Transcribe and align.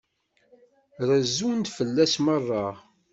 Rezzun-d 1.07 1.67
fell-as 1.77 2.15
merra. 2.25 2.65